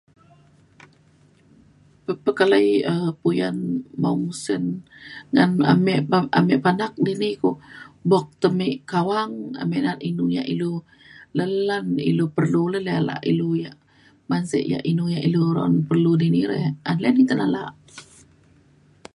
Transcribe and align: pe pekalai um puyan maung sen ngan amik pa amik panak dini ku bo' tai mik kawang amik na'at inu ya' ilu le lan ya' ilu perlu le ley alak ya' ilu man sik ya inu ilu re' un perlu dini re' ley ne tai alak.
pe 2.05 2.13
pekalai 2.25 2.67
um 2.93 3.03
puyan 3.21 3.57
maung 4.01 4.25
sen 4.43 4.63
ngan 5.33 5.49
amik 5.73 5.99
pa 6.09 6.17
amik 6.39 6.61
panak 6.65 6.91
dini 7.05 7.29
ku 7.41 7.49
bo' 8.09 8.27
tai 8.41 8.53
mik 8.59 8.77
kawang 8.91 9.33
amik 9.61 9.81
na'at 9.83 9.99
inu 10.09 10.23
ya' 10.35 10.49
ilu 10.53 10.71
le 11.37 11.45
lan 11.69 11.85
ya' 11.97 12.07
ilu 12.11 12.25
perlu 12.37 12.61
le 12.73 12.79
ley 12.85 12.97
alak 13.01 13.19
ya' 13.23 13.29
ilu 13.31 13.47
man 14.29 14.43
sik 14.51 14.65
ya 14.71 14.79
inu 14.91 15.03
ilu 15.27 15.43
re' 15.55 15.63
un 15.69 15.75
perlu 15.89 16.11
dini 16.21 16.41
re' 16.51 16.65
ley 17.03 17.11
ne 17.15 17.23
tai 17.29 17.39
alak. 17.47 17.71